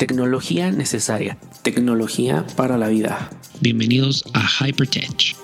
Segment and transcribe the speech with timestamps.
[0.00, 3.28] Tecnología necesaria, tecnología para la vida.
[3.60, 5.36] Bienvenidos a Hypertech.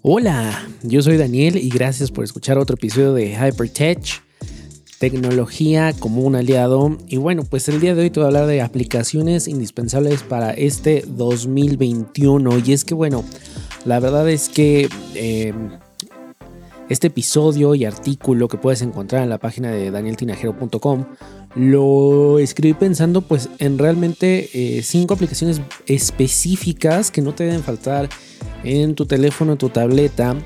[0.00, 4.22] Hola, yo soy Daniel y gracias por escuchar otro episodio de Hypertech,
[4.98, 6.96] tecnología como un aliado.
[7.08, 10.52] Y bueno, pues el día de hoy te voy a hablar de aplicaciones indispensables para
[10.52, 12.58] este 2021.
[12.64, 13.24] Y es que bueno,
[13.84, 15.70] la verdad es que em,
[16.88, 21.06] este episodio y artículo que puedes encontrar en la página de danieltinajero.com
[21.56, 28.10] lo escribí pensando pues en realmente eh, cinco aplicaciones específicas que no te deben faltar
[28.62, 30.36] en tu teléfono, en tu tableta,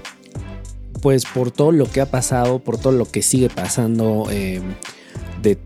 [1.01, 4.61] pues por todo lo que ha pasado, por todo lo que sigue pasando eh,
[5.43, 5.59] de,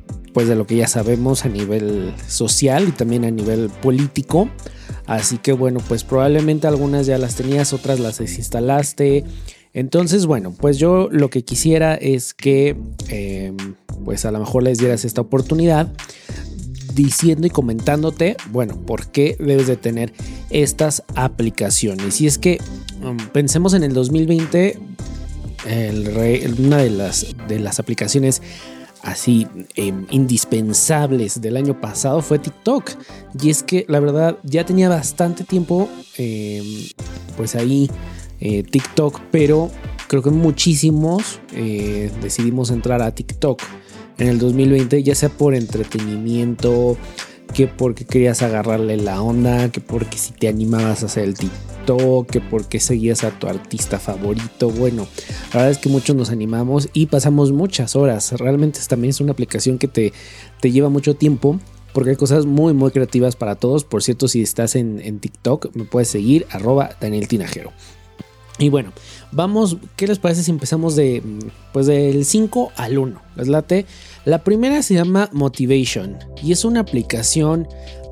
[0.55, 4.49] lo que ya sabemos a nivel social y también a nivel político.
[5.07, 9.25] Así que bueno, pues probablemente algunas ya las tenías, otras las desinstalaste.
[9.75, 12.77] Entonces, bueno, pues yo lo que quisiera es que
[13.09, 13.57] em,
[14.05, 15.93] pues a lo mejor les dieras esta oportunidad
[16.95, 20.13] diciendo y comentándote, bueno, por qué debes de tener
[20.51, 22.21] estas aplicaciones.
[22.21, 22.59] Y es que
[23.03, 24.79] um, pensemos en el 2020,
[25.67, 28.43] una de las, de las aplicaciones
[29.05, 32.91] así em, indispensables del año pasado fue TikTok.
[33.41, 36.65] Y es que la verdad ya tenía bastante tiempo em,
[37.37, 37.91] pues ahí
[38.41, 39.71] eh, TikTok, pero
[40.09, 43.63] creo que muchísimos eh, decidimos entrar a TikTok
[44.19, 46.97] en el 2020, ya sea por entretenimiento,
[47.53, 51.35] que porque querías agarrarle la onda, que porque si te animabas a hacer el
[51.85, 54.71] TikTok, que porque seguías a tu artista favorito.
[54.71, 55.07] Bueno,
[55.53, 58.33] la verdad es que muchos nos animamos y pasamos muchas horas.
[58.33, 60.13] Realmente también es una aplicación que te,
[60.61, 61.59] te lleva mucho tiempo.
[61.93, 63.85] Porque hay cosas muy, muy creativas para todos.
[63.85, 67.71] Por cierto, si estás en, en TikTok, me puedes seguir, arroba Daniel Tinajero.
[68.59, 68.93] Y bueno,
[69.31, 71.23] vamos, ¿qué les parece si empezamos de,
[71.73, 73.21] pues del 5 al 1?
[73.37, 73.87] ¿Les late?
[74.25, 77.69] La primera se llama Motivation y es una aplicación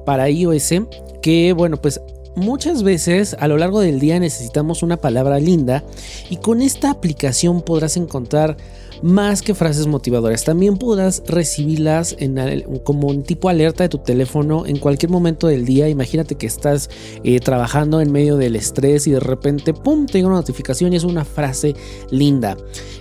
[0.07, 0.75] para iOS
[1.21, 2.01] que, bueno, pues
[2.35, 5.85] muchas veces a lo largo del día necesitamos una palabra linda
[6.31, 8.57] y con esta aplicación podrás encontrar
[9.03, 10.45] más que frases motivadoras.
[10.45, 15.65] También podrás recibirlas en, como un tipo alerta de tu teléfono en cualquier momento del
[15.65, 15.89] día.
[15.89, 16.89] Imagínate que estás
[17.25, 20.97] eh, trabajando en medio del estrés y de repente, ¡pum!, te llega una notificación y
[20.97, 21.75] es una frase
[22.11, 22.57] linda.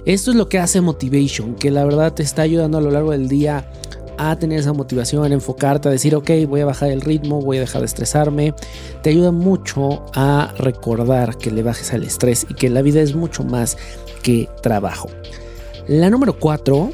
[0.05, 3.11] Esto es lo que hace Motivation, que la verdad te está ayudando a lo largo
[3.11, 3.71] del día
[4.17, 7.57] a tener esa motivación, a enfocarte, a decir, ok, voy a bajar el ritmo, voy
[7.57, 8.53] a dejar de estresarme.
[9.01, 13.15] Te ayuda mucho a recordar que le bajes al estrés y que la vida es
[13.15, 13.77] mucho más
[14.23, 15.09] que trabajo.
[15.87, 16.91] La número 4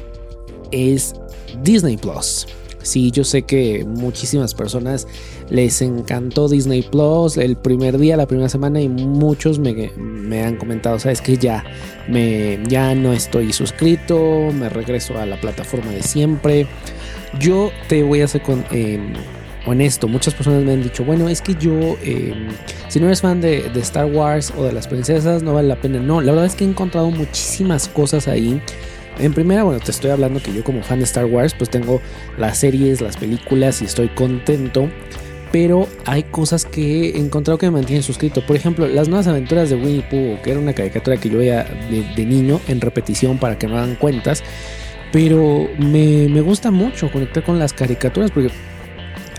[0.70, 1.14] es
[1.62, 2.46] Disney Plus.
[2.82, 5.06] Sí, yo sé que muchísimas personas
[5.50, 10.98] les encantó Disney Plus el primer día, la primera semana y muchos me, han comentado,
[10.98, 11.64] sabes que ya,
[12.08, 14.18] me, ya no estoy suscrito,
[14.54, 16.66] me regreso a la plataforma de siempre.
[17.38, 19.12] Yo te voy a ser con, em,
[19.66, 22.48] honesto, muchas personas me han dicho, bueno, es que yo, em,
[22.88, 26.00] si no eres fan de, Star Wars o de las princesas, no vale la pena.
[26.00, 28.60] No, la verdad es que he encontrado muchísimas cosas ahí.
[29.18, 32.00] En primera, bueno, te estoy hablando que yo como fan de Star Wars, pues tengo
[32.38, 34.88] las series, las películas y estoy contento.
[35.50, 38.44] Pero hay cosas que he encontrado que me mantienen suscrito.
[38.46, 41.64] Por ejemplo, las nuevas aventuras de Winnie Pooh, que era una caricatura que yo veía
[41.90, 44.42] de, de niño en repetición para que me hagan cuentas.
[45.12, 48.50] Pero me, me gusta mucho conectar con las caricaturas porque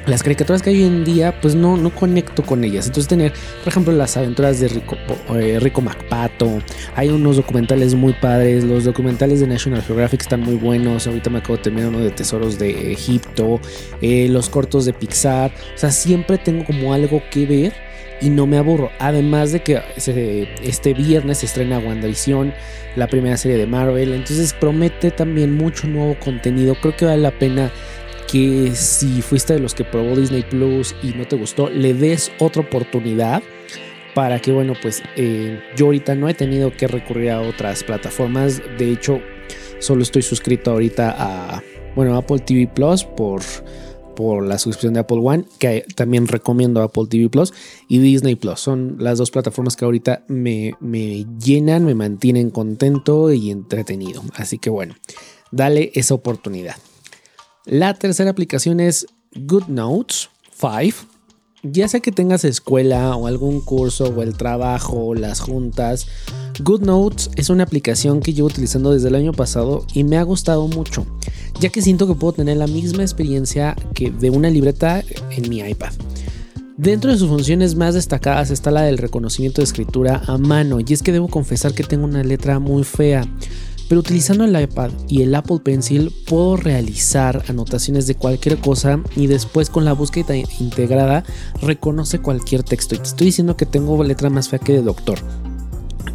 [0.09, 2.88] las caricaturas que hay hoy en día, pues no, no conecto con ellas.
[2.88, 4.97] Entonces tener, por ejemplo, las aventuras de Rico,
[5.35, 6.62] eh, Rico MacPato,
[6.96, 11.40] hay unos documentales muy padres, los documentales de National Geographic están muy buenos, ahorita me
[11.40, 13.59] acabo de terminar uno de Tesoros de Egipto,
[14.02, 17.89] eh, los cortos de Pixar, o sea, siempre tengo como algo que ver
[18.22, 18.91] y no me aburro.
[19.00, 19.81] Además de que
[20.63, 22.53] este viernes se estrena WandaVision,
[22.96, 27.31] la primera serie de Marvel, entonces promete también mucho nuevo contenido, creo que vale la
[27.31, 27.72] pena
[28.31, 32.32] que si fuiste de los que probó Disney Plus y no te gustó, le des
[32.40, 33.41] otra oportunidad
[34.14, 38.61] para que, bueno, pues eh, yo ahorita no he tenido que recurrir a otras plataformas.
[38.78, 39.22] De hecho,
[39.79, 41.64] solo estoy suscrito ahorita a,
[41.96, 43.41] bueno, Apple TV Plus por,
[44.20, 47.54] por la suscripción de Apple One, que también recomiendo Apple TV Plus
[47.88, 48.60] y Disney Plus.
[48.60, 54.22] Son las dos plataformas que ahorita me, me llenan, me mantienen contento y entretenido.
[54.36, 54.96] Así que bueno,
[55.52, 56.76] dale esa oportunidad.
[57.64, 61.19] La tercera aplicación es GoodNotes 5.
[61.64, 66.08] Ya sea que tengas escuela o algún curso o el trabajo o las juntas,
[66.64, 70.70] GoodNotes es una aplicación que llevo utilizando desde el año pasado y me ha gustado
[70.70, 71.06] mucho,
[71.59, 75.59] ya que siento que puedo tener la misma experiencia que de una libreta en mi
[75.59, 75.91] iPad.
[76.78, 80.94] Dentro de sus funciones más destacadas está la del reconocimiento de escritura a mano, y
[80.94, 83.28] es que debo confesar que tengo una letra muy fea,
[83.90, 89.26] pero utilizando el iPad y el Apple Pencil puedo realizar anotaciones de cualquier cosa y
[89.28, 91.26] después con la búsqueda integrada
[91.62, 92.96] reconoce cualquier texto.
[92.96, 95.20] Te estoy diciendo que tengo letra más fea que de doctor.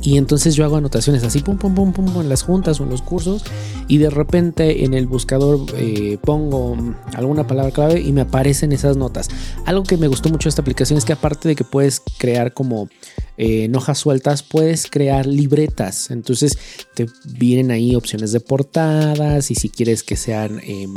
[0.05, 2.91] Y entonces yo hago anotaciones así, pum, pum, pum, pum, en las juntas o en
[2.91, 3.43] los cursos.
[3.89, 6.77] Y de repente en el buscador eh, pongo
[7.15, 9.29] alguna palabra clave y me aparecen esas notas.
[9.65, 12.53] Algo que me gustó mucho de esta aplicación es que aparte de que puedes crear
[12.53, 12.91] como
[13.39, 16.11] eh, en hojas sueltas, puedes crear libretas.
[16.11, 16.59] Entonces
[16.95, 20.61] te vienen ahí opciones de portadas y si quieres que sean...
[20.65, 20.95] Em,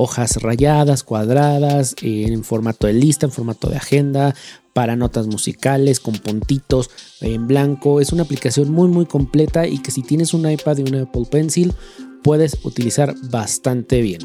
[0.00, 4.32] hojas rayadas, cuadradas, en formato de lista, en formato de agenda,
[4.72, 6.88] para notas musicales, con puntitos
[7.20, 8.00] en blanco.
[8.00, 11.26] Es una aplicación muy muy completa y que si tienes un iPad y un Apple
[11.28, 11.74] Pencil
[12.22, 14.20] puedes utilizar bastante bien.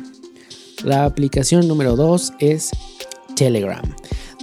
[0.83, 2.69] La aplicación número 2 es
[3.35, 3.83] Telegram.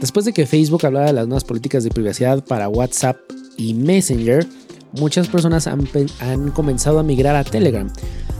[0.00, 3.18] Después de que Facebook hablara de las nuevas políticas de privacidad para WhatsApp
[3.56, 4.48] y Messenger,
[4.94, 5.88] muchas personas han,
[6.18, 7.88] han comenzado a migrar a Telegram.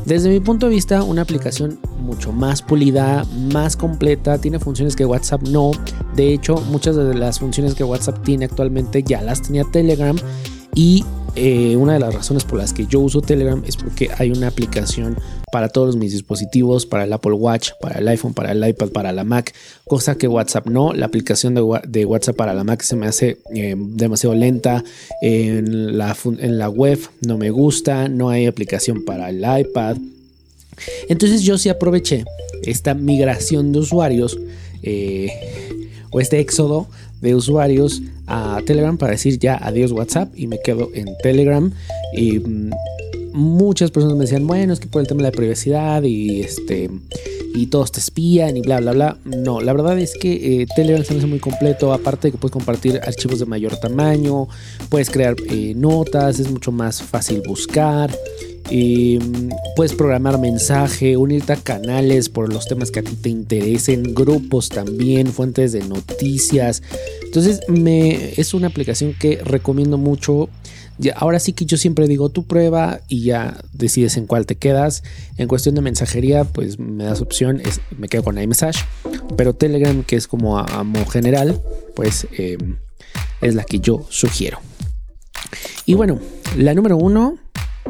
[0.05, 5.05] Desde mi punto de vista, una aplicación mucho más pulida, más completa, tiene funciones que
[5.05, 5.71] WhatsApp no.
[6.17, 10.17] De hecho, muchas de las funciones que WhatsApp tiene actualmente ya las tenía Telegram
[10.75, 11.05] y
[11.37, 14.49] eh, una de las razones por las que yo uso Telegram es porque hay una
[14.49, 15.17] aplicación
[15.53, 19.13] para todos mis dispositivos, para el Apple Watch, para el iPhone, para el iPad, para
[19.13, 19.55] la Mac,
[19.87, 20.93] cosa que WhatsApp no.
[20.93, 24.83] La aplicación de, WhatsApp para la Mac se me hace eh, demasiado lenta.
[25.23, 29.97] En la, web no me gusta, no hay aplicación para el iPad.
[31.09, 32.25] Entonces yo sí aproveché
[32.63, 34.39] esta migración de usuarios
[34.83, 35.31] eh,
[36.11, 36.89] o este éxodo
[37.21, 41.71] de usuarios a Telegram para decir ya adiós WhatsApp y me quedo en Telegram.
[42.15, 42.71] Y mm,
[43.33, 46.91] muchas personas me decían, bueno, es que por el tema de la privacidad y este
[47.53, 49.19] y todos te espían y bla bla bla.
[49.25, 52.53] No, la verdad es que eh, Telegram se hace muy completo, aparte de que puedes
[52.53, 54.49] compartir archivos de mayor tamaño,
[54.89, 58.11] puedes crear eh, notas, es mucho más fácil buscar.
[58.69, 63.29] Y mm, puedes programar mensaje, unirte a canales por los temas que a ti te
[63.29, 66.83] interesen, grupos también, fuentes de noticias.
[67.25, 70.49] Entonces me, es una aplicación que recomiendo mucho.
[70.99, 74.57] Ya, ahora sí que yo siempre digo tu prueba y ya decides en cuál te
[74.57, 75.03] quedas.
[75.39, 78.85] En cuestión de mensajería, pues me das opción, es, me quedo con iMessage.
[79.37, 81.61] Pero Telegram, que es como a, modo general,
[81.95, 82.77] pues em,
[83.41, 84.61] es la que yo sugiero.
[85.87, 86.21] Y bueno,
[86.57, 87.39] la número uno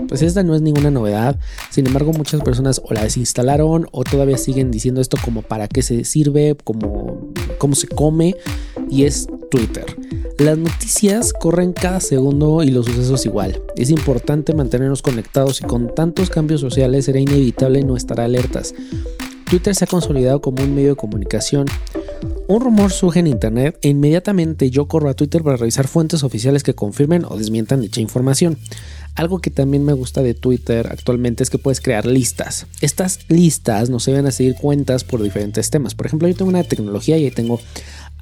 [0.08, 1.38] pues esta no es ninguna novedad,
[1.70, 5.82] sin embargo muchas personas o la desinstalaron o todavía siguen diciendo esto como para qué
[5.82, 8.34] se sirve, como cómo se come
[8.88, 9.84] y es Twitter.
[10.38, 13.62] Las noticias corren cada segundo y los sucesos igual.
[13.76, 18.74] Es importante mantenernos conectados y con tantos cambios sociales será inevitable no estar alertas.
[19.50, 21.66] Twitter se ha consolidado como un medio de comunicación.
[22.48, 26.62] Un rumor surge en internet e inmediatamente yo corro a Twitter para revisar fuentes oficiales
[26.62, 28.58] que confirmen o desmientan dicha información.
[29.14, 32.66] Algo que también me gusta de Twitter actualmente es que puedes crear listas.
[32.80, 35.94] Estas listas nos llevan a seguir cuentas por diferentes temas.
[35.94, 37.60] Por ejemplo, yo tengo una de tecnología y ahí tengo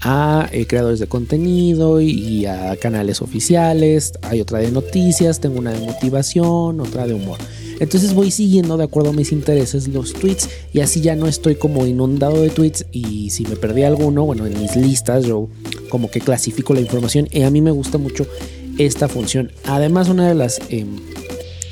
[0.01, 4.13] a eh, creadores de contenido y, a canales oficiales.
[4.23, 7.39] Hay otra de noticias, tengo una de motivación, otra de humor.
[7.81, 11.55] Entonces voy siguiendo de acuerdo a mis intereses los tweets y así ya no estoy
[11.55, 15.49] como inundado de tweets y si me perdí alguno, bueno, en mis listas yo
[15.89, 18.27] como que clasifico la información y a mí me gusta mucho
[18.79, 19.53] esta función.
[19.65, 20.97] Además, una de las em,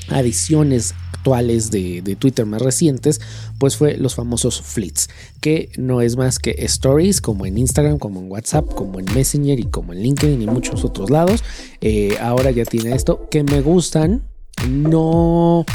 [0.08, 3.20] adiciones actuales de, Twitter más recientes,
[3.58, 5.08] pues fue los famosos fleets,
[5.40, 9.58] que no es más que stories como en Instagram, como en WhatsApp, como en Messenger
[9.58, 11.42] y como en LinkedIn y muchos otros lados.
[11.80, 14.22] Eh, ahora ya tiene esto que me gustan.
[14.68, 15.66] No,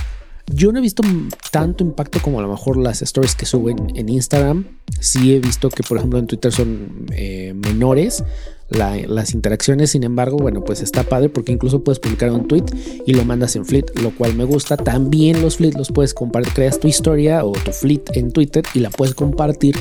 [0.53, 1.03] yo no he visto
[1.51, 4.65] tanto impacto como a lo mejor las stories que suben en Instagram.
[5.00, 8.24] Sí he visto que, por ejemplo, en Twitter son eh, menores
[8.72, 9.91] las interacciones.
[9.91, 12.65] Sin embargo, bueno, pues está padre porque incluso puedes publicar un tweet
[13.05, 14.77] y lo mandas en Fleet, lo cual me gusta.
[14.77, 18.79] También los Fleet los puedes compartir, creas tu historia o tu Fleet en Twitter y
[18.79, 19.75] la puedes compartir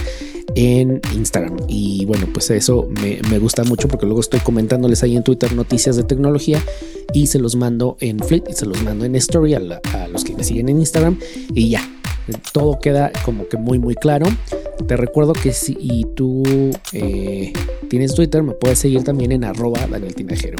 [0.54, 1.57] en Instagram.
[1.69, 5.97] Y bueno, pues eso me, gusta mucho porque luego estoy comentándoles ahí en Twitter noticias
[5.97, 6.62] de tecnología
[7.12, 9.61] y se los mando en Fleet y se los mando en Story a,
[9.95, 11.19] a los que me siguen en Instagram
[11.54, 11.88] y ya.
[12.52, 14.26] Todo queda como que muy muy claro.
[14.87, 16.42] Te recuerdo que si tú
[16.92, 17.52] eh,
[17.91, 20.57] tienes Twitter, me puedes seguir también en arroba Daniel Tinajero.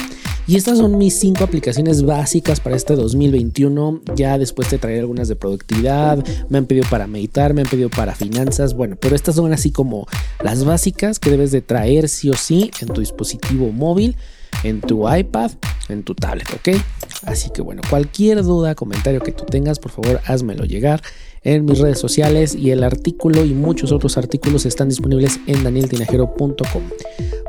[0.49, 4.03] Y estas son mis cinco aplicaciones básicas para este 2021.
[4.17, 6.25] Ya después te traeré algunas de productividad.
[6.49, 8.75] Me han pedido para meditar, me han pedido para finanzas.
[8.75, 10.09] Bueno, pero estas son así como
[10.43, 14.17] las básicas que debes de traer sí o sí en tu dispositivo móvil
[14.65, 15.53] en tu iPad,
[15.89, 16.81] en tu tablet, ¿ok?
[17.25, 21.03] Así que bueno, cualquier duda, comentario que tú tengas, por favor, házmelo llegar
[21.43, 26.83] en mis redes sociales y el artículo y muchos otros artículos están disponibles en danieltinajero.com.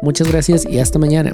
[0.01, 1.33] Muchas gracias y hasta mañana.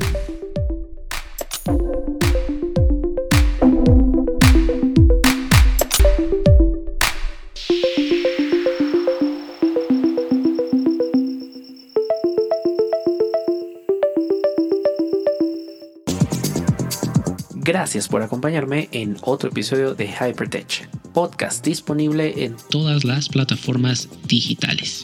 [17.67, 25.03] Gracias por acompañarme en otro episodio de Hypertech, podcast disponible en todas las plataformas digitales.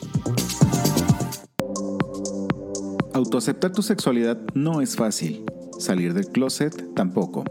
[3.13, 5.43] Autoaceptar tu sexualidad no es fácil,
[5.77, 7.43] salir del closet tampoco.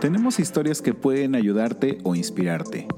[0.00, 2.88] Tenemos historias que pueden ayudarte o inspirarte.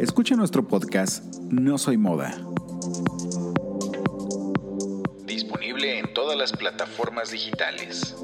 [0.00, 2.34] Escucha nuestro podcast No Soy Moda.
[6.36, 8.14] Las plataformas digitales.